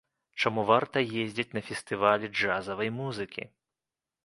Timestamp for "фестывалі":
1.69-2.33